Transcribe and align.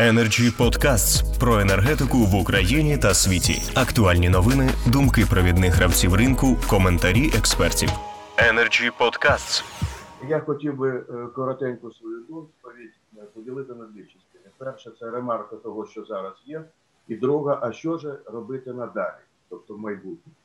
Energy 0.00 0.50
Podcasts 0.58 1.38
про 1.40 1.60
енергетику 1.60 2.16
в 2.18 2.34
Україні 2.34 2.98
та 2.98 3.14
світі. 3.14 3.80
Актуальні 3.80 4.28
новини, 4.28 4.70
думки 4.92 5.26
провідних 5.30 5.74
гравців 5.74 6.14
ринку, 6.14 6.56
коментарі 6.70 7.26
експертів. 7.38 7.88
Energy 8.36 8.90
Podcasts. 9.00 9.64
Я 10.28 10.40
хотів 10.40 10.76
би 10.76 10.90
е, 10.90 11.26
коротенько 11.26 11.90
свою 11.90 12.20
доповідь 12.20 12.94
е, 13.16 13.20
поділити 13.34 13.74
на 13.74 13.84
дві 13.84 14.02
частини. 14.02 14.44
Перша 14.58 14.90
це 14.90 15.10
ремарка 15.10 15.56
того, 15.56 15.86
що 15.86 16.04
зараз 16.04 16.32
є, 16.44 16.64
і 17.08 17.16
друга, 17.16 17.58
а 17.62 17.72
що 17.72 17.98
ж 17.98 18.18
робити 18.26 18.72
надалі, 18.72 19.22
тобто 19.48 19.74
в 19.74 19.78
майбутньому. 19.78 20.36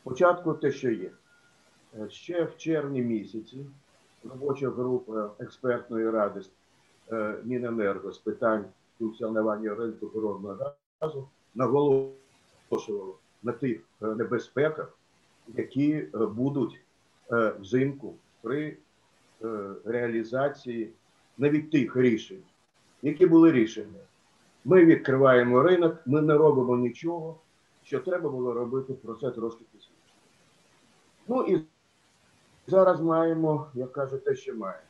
Спочатку 0.00 0.54
те, 0.54 0.72
що 0.72 0.90
є. 0.90 1.10
Е, 2.00 2.10
Ще 2.10 2.44
в 2.44 2.56
червні 2.56 3.02
місяці 3.02 3.66
робоча 4.24 4.70
група 4.70 5.30
експертної 5.38 6.10
ради 6.10 6.40
Міненерго 7.44 8.12
з 8.12 8.18
питань 8.18 8.64
функціонування 8.98 9.74
ринку 9.74 10.06
природного 10.06 10.72
газу 11.00 11.28
наголошувала 11.54 13.14
на 13.42 13.52
тих 13.52 13.80
е, 14.02 14.06
небезпеках, 14.06 14.98
які 15.48 15.92
е, 15.92 16.08
будуть 16.26 16.80
е, 17.32 17.52
взимку 17.60 18.14
при 18.42 18.76
е, 19.44 19.68
реалізації 19.84 20.92
навіть 21.38 21.70
тих 21.70 21.96
рішень, 21.96 22.42
які 23.02 23.26
були 23.26 23.52
рішення. 23.52 24.00
Ми 24.64 24.84
відкриваємо 24.84 25.62
ринок, 25.62 25.96
ми 26.06 26.22
не 26.22 26.34
робимо 26.34 26.76
нічого, 26.76 27.40
що 27.82 28.00
треба 28.00 28.30
було 28.30 28.52
робити 28.52 28.92
про 28.92 29.14
це 29.14 29.30
трошки 29.30 29.64
пізніше. 29.72 29.90
Ну 31.28 31.42
і 31.42 31.64
зараз 32.66 33.00
маємо, 33.00 33.66
як 33.74 33.92
кажуть, 33.92 34.24
те, 34.24 34.34
що 34.34 34.56
маємо. 34.56 34.84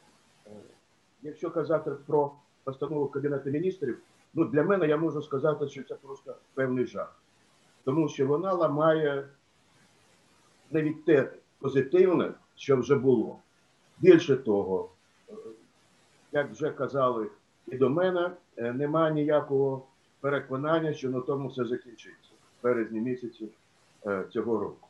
Якщо 1.22 1.50
казати 1.50 1.90
про 2.06 2.32
постанову 2.64 3.08
Кабінету 3.08 3.50
міністрів, 3.50 3.98
ну 4.34 4.44
для 4.44 4.62
мене 4.62 4.88
я 4.88 4.96
можу 4.96 5.22
сказати, 5.22 5.68
що 5.68 5.82
це 5.82 5.94
просто 5.94 6.36
певний 6.54 6.86
жах. 6.86 7.20
Тому 7.84 8.08
що 8.08 8.26
вона 8.26 8.52
ламає 8.52 9.28
навіть 10.70 11.04
те 11.04 11.32
позитивне, 11.58 12.32
що 12.54 12.76
вже 12.76 12.94
було. 12.94 13.38
Більше 13.98 14.36
того, 14.36 14.90
е, 15.28 15.32
як 16.32 16.50
вже 16.50 16.70
казали 16.70 17.30
і 17.68 17.76
до 17.76 17.90
мене, 17.90 18.30
е, 18.56 18.72
немає 18.72 19.14
ніякого 19.14 19.86
переконання, 20.20 20.92
що 20.92 21.10
на 21.10 21.20
тому 21.20 21.48
все 21.48 21.64
закінчиться 21.64 22.30
в 22.60 22.62
березні 22.62 23.00
місяці 23.00 23.48
е, 24.06 24.24
цього 24.30 24.58
року. 24.60 24.88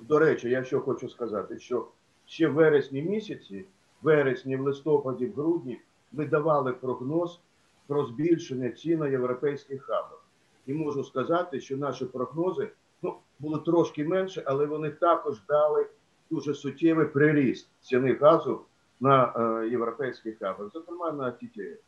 До 0.00 0.18
речі, 0.18 0.50
я 0.50 0.64
що 0.64 0.80
хочу 0.80 1.08
сказати, 1.08 1.58
що 1.58 1.88
ще 2.26 2.48
в 2.48 2.52
вересні 2.52 3.02
місяці, 3.02 3.64
вересні, 4.06 4.56
в 4.56 4.60
листопаді, 4.60 5.26
в 5.26 5.34
грудні, 5.34 5.80
ми 6.12 6.26
давали 6.26 6.72
прогноз 6.72 7.40
про 7.86 8.06
збільшення 8.06 8.70
цін 8.70 8.98
на 8.98 9.08
європейських 9.08 9.82
хабах. 9.82 10.24
І 10.66 10.74
можу 10.74 11.04
сказати, 11.04 11.60
що 11.60 11.76
наші 11.76 12.04
прогнози 12.04 12.70
ну, 13.02 13.16
були 13.38 13.58
трошки 13.60 14.04
менше, 14.04 14.42
але 14.46 14.66
вони 14.66 14.90
також 14.90 15.42
дали 15.48 15.86
дуже 16.30 16.54
суттєвий 16.54 17.06
приріст 17.06 17.68
ціни 17.80 18.14
газу 18.14 18.60
на 19.00 19.32
е, 19.36 19.68
європейських 19.68 20.38
хабах, 20.38 20.70
зокрема 20.72 21.12
на 21.12 21.30
ТТФ. 21.30 21.80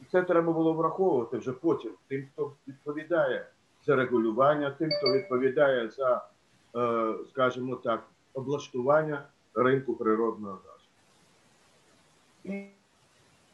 І 0.00 0.04
це 0.12 0.22
треба 0.22 0.52
було 0.52 0.72
враховувати 0.72 1.38
вже 1.38 1.52
потім 1.52 1.92
тим, 2.08 2.26
хто 2.32 2.52
відповідає 2.68 3.46
за 3.86 3.96
регулювання, 3.96 4.70
тим, 4.70 4.88
хто 4.98 5.12
відповідає 5.12 5.88
за, 5.88 6.28
е, 6.76 7.14
скажімо 7.30 7.76
так, 7.76 8.06
облаштування 8.34 9.22
ринку 9.54 9.94
природного 9.94 10.52
газу. 10.52 10.77
І, 12.44 12.64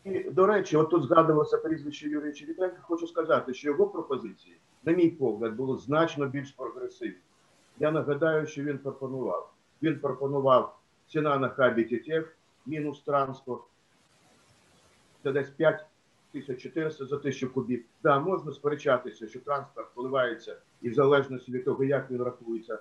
і 0.04 0.30
до 0.30 0.46
речі, 0.46 0.76
от 0.76 0.90
тут 0.90 1.04
згадувалося 1.04 1.58
прізвище 1.58 2.08
Юрія 2.08 2.32
Черепенка, 2.32 2.82
хочу 2.82 3.06
сказати, 3.06 3.54
що 3.54 3.68
його 3.68 3.86
пропозиції, 3.86 4.56
на 4.84 4.92
мій 4.92 5.10
погляд, 5.10 5.54
були 5.54 5.78
значно 5.78 6.26
більш 6.26 6.50
прогресивні. 6.50 7.18
Я 7.78 7.90
нагадаю, 7.90 8.46
що 8.46 8.62
він 8.62 8.78
пропонував. 8.78 9.52
Він 9.82 9.98
пропонував 10.00 10.78
ціна 11.08 11.38
на 11.38 11.48
хабі 11.48 11.84
ТТФ, 11.84 12.28
мінус 12.66 13.00
транспорт. 13.00 13.62
Це 15.22 15.32
десь 15.32 15.50
5400 15.50 17.06
за 17.06 17.16
тисячу 17.16 17.52
кубів. 17.52 17.84
Да, 18.02 18.18
можна 18.20 18.52
сперечатися, 18.52 19.28
що 19.28 19.40
транспорт 19.40 19.88
коливається 19.94 20.56
і 20.82 20.90
в 20.90 20.94
залежності 20.94 21.52
від 21.52 21.64
того, 21.64 21.84
як 21.84 22.10
він 22.10 22.22
рахується, 22.22 22.78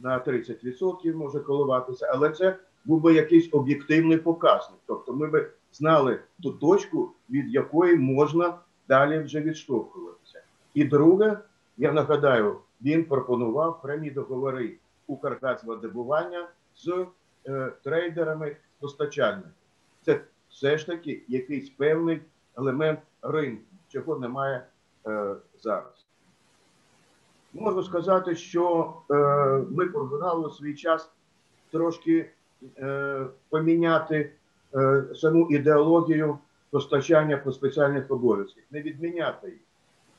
на 0.00 0.24
30% 0.24 1.14
може 1.14 1.40
коливатися, 1.40 2.10
але 2.12 2.30
це 2.30 2.58
був 2.84 3.00
би 3.00 3.14
якийсь 3.14 3.48
об'єктивний 3.52 4.18
показник. 4.18 4.80
Тобто 4.86 5.12
ми 5.12 5.26
би 5.26 5.50
знали 5.72 6.20
ту 6.42 6.52
точку, 6.52 7.12
від 7.30 7.54
якої 7.54 7.96
можна 7.96 8.58
далі 8.88 9.18
вже 9.18 9.40
відштовхуватися. 9.40 10.42
І 10.74 10.84
друге, 10.84 11.38
я 11.76 11.92
нагадаю, 11.92 12.58
він 12.82 13.04
пропонував 13.04 13.82
прямі 13.82 14.10
договори 14.10 14.76
Укргазводобування 15.06 16.48
з 16.76 17.06
е, 17.46 17.72
трейдерами 17.82 18.56
постачальниками. 18.80 19.52
Це 20.02 20.20
все 20.48 20.78
ж 20.78 20.86
таки 20.86 21.22
якийсь 21.28 21.70
певний 21.70 22.20
елемент 22.56 23.00
ринку, 23.22 23.62
чого 23.88 24.18
немає 24.18 24.66
е, 25.06 25.36
зараз. 25.62 26.06
Можу 27.54 27.82
сказати, 27.82 28.36
що 28.36 28.94
е, 29.10 29.14
ми 29.70 29.86
програли 29.86 30.50
свій 30.50 30.74
час 30.74 31.10
трошки 31.70 32.30
поміняти 33.48 34.32
е, 34.74 35.04
саму 35.14 35.50
ідеологію 35.50 36.38
постачання 36.70 37.36
по 37.36 37.52
спеціальних 37.52 38.10
обов'язках, 38.10 38.64
не 38.70 38.82
відміняти 38.82 39.48
їх, 39.48 39.60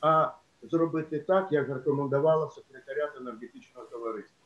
а 0.00 0.30
зробити 0.62 1.18
так, 1.18 1.52
як 1.52 1.68
рекомендувала 1.68 2.50
секретаріат 2.50 3.10
енергетичного 3.20 3.86
товариства. 3.86 4.36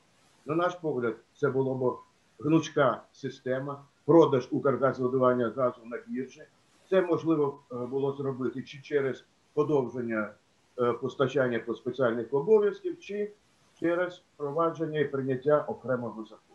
На 0.47 0.55
наш 0.55 0.75
погляд, 0.75 1.17
це 1.35 1.51
було 1.51 1.75
б 1.75 1.99
гнучка 2.45 3.03
система, 3.13 3.85
продаж 4.05 4.49
Укргазводування 4.51 5.53
газу 5.57 5.81
на 5.85 5.99
біржі. 6.09 6.43
Це 6.91 7.03
можливо 7.03 7.61
е, 7.73 7.75
було 7.75 8.13
зробити 8.13 8.63
чи 8.63 8.79
через 8.83 9.25
подовження 9.55 10.31
е, 10.79 10.93
постачання 10.93 11.59
по 11.59 11.75
спеціальних 11.75 12.35
обов'язків, 12.35 13.01
чи 13.01 13.33
через 13.81 14.23
впровадження 14.35 14.99
і 14.99 15.05
прийняття 15.05 15.65
окремого 15.69 16.25
закону. 16.25 16.50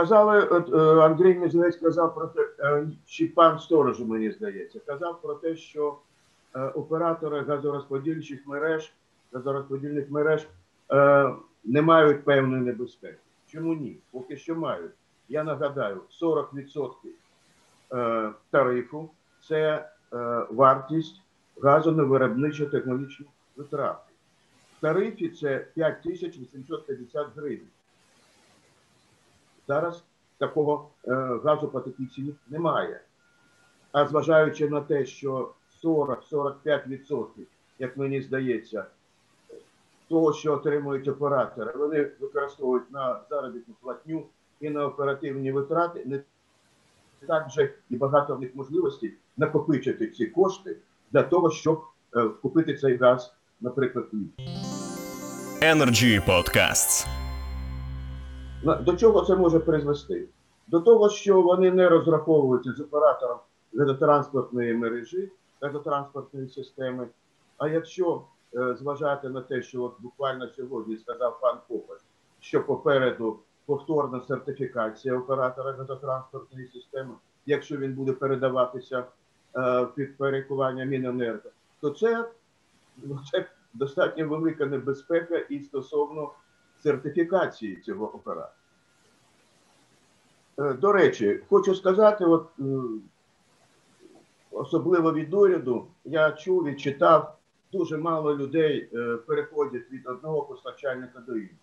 Казали, 0.00 0.44
от, 0.44 0.74
е, 0.74 1.04
Андрій 1.04 1.34
Мізлець 1.34 1.76
казав 1.76 2.14
про 2.14 2.26
те, 2.26 2.48
е, 2.60 2.86
чи 3.06 3.26
пан 3.26 3.58
Сторожу, 3.58 4.06
мені 4.06 4.30
здається, 4.30 4.80
казав 4.86 5.22
про 5.22 5.34
те, 5.34 5.56
що 5.56 5.98
е, 6.54 6.60
оператори 6.60 7.40
газорозподільчих 7.40 8.46
мереж, 8.46 8.92
газорозподільних 9.32 10.10
мереж 10.10 10.46
не 11.64 11.82
мають 11.82 12.24
певної 12.24 12.62
небезпеки. 12.62 13.18
Чому 13.46 13.74
ні? 13.74 13.96
Поки 14.10 14.36
що 14.36 14.54
мають. 14.54 14.92
Я 15.28 15.44
нагадаю, 15.44 16.00
40% 16.22 16.90
е, 17.92 18.30
тарифу 18.50 19.10
це 19.48 19.90
вартість 20.50 21.22
газу 21.62 21.92
на 21.92 22.02
виробничо 22.02 22.66
технологічні 22.66 23.26
витрати. 23.56 24.12
В 24.78 24.80
тарифі 24.80 25.28
це 25.28 25.66
5850 25.74 27.26
гривень. 27.36 27.68
Зараз 29.68 30.04
такого 30.38 30.88
е, 31.08 31.12
газу 31.44 31.68
по 31.68 31.80
такій 31.80 32.06
ціні 32.06 32.34
немає. 32.48 33.00
А 33.92 34.06
зважаючи 34.06 34.68
на 34.68 34.80
те, 34.80 35.06
що 35.06 35.50
40-45%, 35.84 37.26
як 37.78 37.96
мені 37.96 38.22
здається, 38.22 38.84
того, 40.08 40.32
що 40.32 40.52
отримують 40.52 41.08
оператори, 41.08 41.72
вони 41.76 42.10
використовують 42.20 42.92
на 42.92 43.20
заробітну 43.30 43.74
платню 43.82 44.24
і 44.60 44.70
на 44.70 44.86
оперативні 44.86 45.52
витрати, 45.52 46.02
не 46.06 46.20
так 47.26 47.46
вже 47.48 47.70
і 47.90 47.96
багато 47.96 48.36
в 48.36 48.40
них 48.40 48.50
можливостей 48.54 49.14
накопичити 49.36 50.06
ці 50.06 50.26
кошти 50.26 50.76
для 51.12 51.22
того, 51.22 51.50
щоб 51.50 51.82
е, 52.16 52.28
купити 52.42 52.74
цей 52.74 52.96
газ, 52.96 53.34
наприклад. 53.60 54.06
Energy 55.62 56.26
Podcasts. 56.26 57.19
До 58.62 58.96
чого 58.96 59.22
це 59.22 59.36
може 59.36 59.58
призвести? 59.58 60.28
До 60.66 60.80
того, 60.80 61.08
що 61.08 61.42
вони 61.42 61.70
не 61.70 61.88
розраховуються 61.88 62.72
з 62.72 62.80
оператором 62.80 63.38
газотранспортної 63.74 64.74
мережі, 64.74 65.32
газотранспортної 65.60 66.48
системи. 66.48 67.08
А 67.58 67.68
якщо 67.68 68.22
е, 68.54 68.74
зважати 68.74 69.28
на 69.28 69.40
те, 69.40 69.62
що 69.62 69.82
от 69.82 69.92
буквально 69.98 70.48
сьогодні 70.48 70.96
сказав 70.96 71.40
пан 71.40 71.58
Копач, 71.68 72.00
що 72.40 72.64
попереду 72.64 73.38
повторна 73.66 74.20
сертифікація 74.20 75.18
оператора 75.18 75.72
газотранспортної 75.72 76.68
системи, 76.68 77.14
якщо 77.46 77.76
він 77.76 77.94
буде 77.94 78.12
передаватися 78.12 79.04
е, 79.56 79.86
під 79.94 80.16
перекування 80.16 80.84
Міненерго, 80.84 81.50
то 81.80 81.90
це, 81.90 82.28
ну, 83.02 83.18
це 83.32 83.46
достатньо 83.74 84.28
велика 84.28 84.66
небезпека 84.66 85.36
і 85.36 85.60
стосовно 85.60 86.30
сертифікації 86.82 87.76
цього 87.76 88.14
оператора. 88.14 88.54
Е, 90.58 90.72
До 90.74 90.92
речі, 90.92 91.40
хочу 91.48 91.74
сказати, 91.74 92.24
от 92.24 92.48
е, 92.58 92.62
особливо 94.50 95.12
від 95.12 95.34
уряду, 95.34 95.86
я 96.04 96.32
чув 96.32 96.68
і 96.68 96.74
читав, 96.74 97.38
дуже 97.72 97.96
мало 97.96 98.36
людей 98.36 98.90
е, 98.94 99.16
переходять 99.16 99.90
від 99.92 100.06
одного 100.06 100.42
постачальника 100.42 101.20
до 101.20 101.36
іншого. 101.36 101.56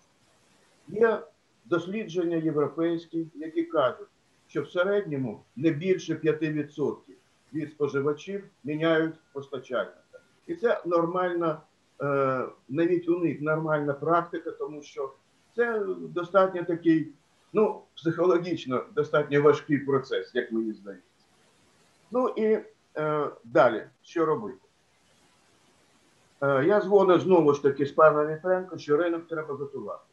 Є 0.88 1.22
дослідження 1.66 2.38
європейські, 2.38 3.28
які 3.36 3.64
кажуть, 3.64 4.08
що 4.48 4.62
в 4.62 4.70
середньому 4.70 5.44
не 5.56 5.72
більше 5.72 6.14
5% 6.14 6.96
від 7.54 7.72
споживачів 7.72 8.44
міняють 8.64 9.16
постачальника. 9.34 10.20
І 10.48 10.56
це 10.56 10.82
нормальна, 10.86 11.62
навіть 12.70 13.10
у 13.10 13.20
них 13.20 13.42
нормальна 13.42 13.94
практика, 13.94 14.52
тому 14.52 14.82
що 14.82 15.14
це 15.56 15.86
достатньо 16.00 16.64
такий, 16.64 17.12
ну, 17.54 17.82
психологічно 17.96 18.84
достатньо 18.96 19.42
важкий 19.42 19.78
процес, 19.78 20.32
як 20.36 20.52
мені 20.52 20.74
здається. 20.74 21.08
Ну 22.12 22.28
і 22.30 22.60
е, 22.98 23.30
далі, 23.44 23.84
що 24.02 24.26
робити? 24.26 24.68
Е, 26.42 26.66
я 26.66 26.82
згоден 26.82 27.20
знову 27.20 27.54
ж 27.54 27.64
таки 27.64 27.86
з 27.86 27.92
паном 27.92 28.28
Вітренко, 28.28 28.78
що 28.78 28.98
ринок 28.98 29.28
треба 29.28 29.54
готувати. 29.54 30.04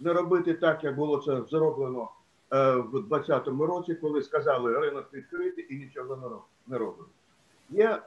Не 0.00 0.12
робити 0.12 0.54
так, 0.54 0.84
як 0.84 0.96
було 0.96 1.18
це 1.18 1.42
зроблено 1.50 2.10
е, 2.52 2.72
в 2.74 3.08
2020 3.08 3.48
році, 3.48 3.94
коли 3.94 4.22
сказали, 4.22 4.78
ринок 4.78 5.12
відкритий 5.12 5.74
і 5.74 5.78
нічого 5.78 6.16
не 6.16 6.26
роб- 6.26 6.44
не 6.66 6.78
робимо. 6.78 7.08
Є 7.70 8.02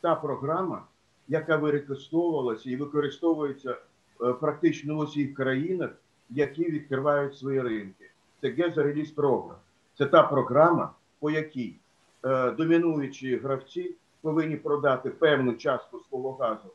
та 0.00 0.14
програма, 0.14 0.84
яка 1.28 1.56
використовувалася 1.56 2.70
і 2.70 2.76
використовується 2.76 3.76
е, 4.22 4.32
практично 4.32 4.96
в 4.96 4.98
усіх 4.98 5.34
країнах, 5.34 5.90
які 6.30 6.64
відкривають 6.64 7.36
свої 7.36 7.60
ринки. 7.60 8.10
Це 8.40 8.48
Gas 8.48 8.74
Release 8.74 9.14
Program. 9.14 9.54
Це 9.98 10.06
та 10.06 10.22
програма, 10.22 10.92
по 11.20 11.30
якій 11.30 11.76
е, 12.24 12.50
домінуючі 12.50 13.36
гравці 13.36 13.94
повинні 14.20 14.56
продати 14.56 15.10
певну 15.10 15.54
частку 15.54 16.00
свого 16.00 16.32
газу 16.32 16.70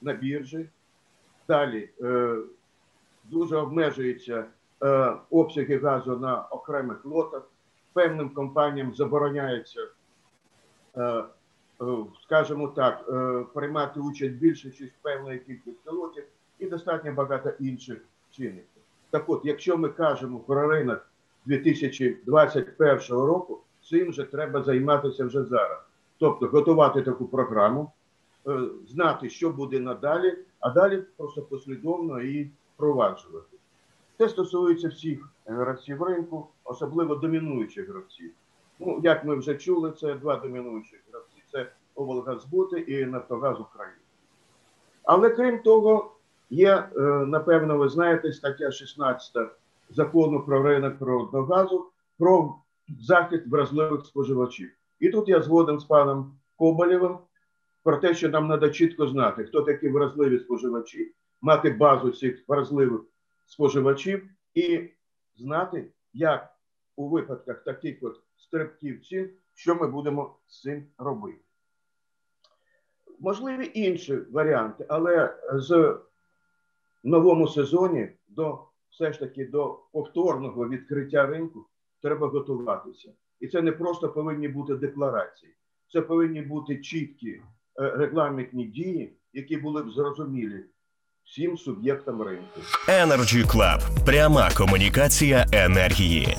на 0.00 0.12
біржі. 0.12 0.68
Далі 1.48 1.88
е, 2.02 2.36
дуже 3.24 3.56
обмежуються 3.56 4.44
обсяги 5.30 5.78
газу 5.78 6.16
на 6.16 6.42
окремих 6.42 7.04
лотах. 7.04 7.42
Певним 7.92 8.28
компаніям 8.30 8.94
забороняється, 8.94 9.80
скажімо 12.22 12.68
так, 12.68 13.04
е, 13.08 13.44
приймати 13.54 14.00
участь 14.00 14.34
більше 14.34 14.68
ніж 14.68 14.90
певної 15.02 15.38
кількості 15.38 15.90
лотів 15.90 16.24
і 16.58 16.66
достатньо 16.66 17.12
багато 17.12 17.50
інших 17.60 17.98
чинників. 18.30 18.82
Так 19.10 19.28
от, 19.28 19.40
якщо 19.44 19.76
ми 19.76 19.88
кажемо 19.88 20.38
про 20.38 20.68
ринок 20.68 21.06
2021 21.46 23.26
року, 23.26 23.60
цим 23.90 24.12
же 24.12 24.24
треба 24.24 24.62
займатися 24.62 25.24
вже 25.24 25.44
зараз. 25.44 25.78
Тобто 26.18 26.46
готувати 26.46 27.02
таку 27.02 27.26
програму, 27.26 27.92
е, 28.46 28.60
знати, 28.88 29.30
що 29.30 29.50
буде 29.50 29.80
надалі, 29.80 30.38
а 30.60 30.70
далі 30.70 31.02
просто 31.16 31.42
послідовно 31.42 32.22
її 32.22 32.50
впроваджувати. 32.74 33.56
Це 34.18 34.28
стосується 34.28 34.88
всіх 34.88 35.28
гравців 35.46 36.02
ринку, 36.02 36.48
особливо 36.64 37.14
домінуючих 37.14 37.88
гравців. 37.88 38.30
Ну, 38.78 39.00
як 39.02 39.24
ми 39.24 39.36
вже 39.36 39.54
чули, 39.54 39.92
це 39.92 40.14
два 40.14 40.36
домінуючих 40.36 41.00
і 42.90 43.04
Нафтогаз 43.04 43.60
України. 43.60 43.96
Але 45.04 45.30
крім 45.30 45.62
того, 45.62 46.16
є, 46.50 46.74
е, 46.96 47.00
напевно, 47.26 47.78
ви 47.78 47.88
знаєте, 47.88 48.32
стаття 48.32 48.70
16 48.70 49.50
закону 49.90 50.42
про 50.42 50.62
ринок 50.62 50.98
природного 50.98 51.46
газу 51.46 51.90
про 52.18 52.54
захист 53.00 53.46
вразливих 53.46 54.06
споживачів. 54.06 54.70
І 55.00 55.08
тут 55.08 55.28
я 55.28 55.42
згоден 55.42 55.78
з 55.78 55.84
паном 55.84 56.38
Коболєвим 56.56 57.18
про 57.82 57.96
те, 57.96 58.14
що 58.14 58.28
нам 58.28 58.48
треба 58.48 58.70
чітко 58.70 59.06
знати, 59.06 59.44
хто 59.44 59.62
такі 59.62 59.88
вразливі 59.88 60.38
споживачі, 60.38 61.14
мати 61.40 61.70
базу 61.70 62.10
цих 62.10 62.44
вразливих 62.48 63.00
споживачів 63.46 64.28
і 64.54 64.88
знати, 65.36 65.92
як 66.12 66.54
у 66.96 67.08
випадках 67.08 67.64
таких 67.64 67.98
от 68.02 68.20
стрибків 68.36 69.04
цін, 69.04 69.30
що 69.54 69.74
ми 69.74 69.86
будемо 69.86 70.36
з 70.46 70.60
цим 70.60 70.86
робити. 70.98 71.49
Можливі 73.20 73.70
інші 73.74 74.18
варіанти, 74.32 74.84
але 74.88 75.34
з 75.52 75.98
новому 77.04 77.48
сезоні 77.48 78.08
до 78.28 78.58
все 78.90 79.12
ж 79.12 79.18
таки 79.20 79.46
до 79.46 79.78
повторного 79.92 80.68
відкриття 80.68 81.26
ринку 81.26 81.66
треба 82.02 82.26
готуватися. 82.26 83.12
І 83.40 83.48
це 83.48 83.62
не 83.62 83.72
просто 83.72 84.08
повинні 84.08 84.48
бути 84.48 84.74
декларації, 84.74 85.54
це 85.92 86.00
повинні 86.00 86.42
бути 86.42 86.76
чіткі 86.76 87.30
е, 87.30 87.42
регламентні 87.76 88.64
дії, 88.64 89.12
які 89.32 89.56
були 89.56 89.82
б 89.82 89.90
зрозумілі 89.90 90.64
всім 91.24 91.58
суб'єктам 91.58 92.22
ринку. 92.22 92.60
Energy 92.88 93.46
Club. 93.46 94.04
Пряма 94.06 94.50
комунікація 94.56 95.46
енергії. 95.52 96.36